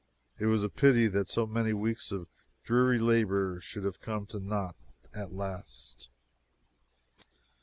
It 0.39 0.47
was 0.47 0.63
a 0.63 0.69
pity 0.69 1.05
that 1.09 1.29
so 1.29 1.45
many 1.45 1.73
weeks 1.73 2.11
of 2.11 2.27
dreary 2.63 2.97
labor 2.97 3.59
should 3.61 3.83
have 3.83 4.01
come 4.01 4.25
to 4.31 4.39
naught 4.39 4.73
at 5.13 5.31
last. 5.31 6.09